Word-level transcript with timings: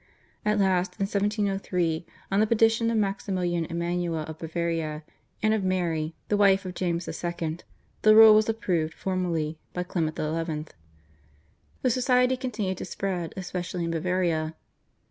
At 0.43 0.57
last 0.57 0.93
in 0.99 1.03
1703, 1.05 2.07
on 2.31 2.39
the 2.39 2.47
petition 2.47 2.89
of 2.89 2.97
Maximilian 2.97 3.65
Emanuel 3.65 4.21
of 4.23 4.39
Bavaria 4.39 5.03
and 5.43 5.53
of 5.53 5.63
Mary 5.63 6.15
the 6.27 6.35
wife 6.35 6.65
of 6.65 6.73
James 6.73 7.07
II., 7.07 7.59
the 8.01 8.15
rule 8.15 8.33
was 8.33 8.49
approved 8.49 8.95
formally 8.95 9.59
by 9.75 9.83
Clement 9.83 10.17
XI. 10.17 10.73
The 11.83 11.89
society 11.91 12.35
continued 12.35 12.79
to 12.79 12.85
spread 12.85 13.35
especially 13.37 13.83
in 13.85 13.91
Bavaria. 13.91 14.55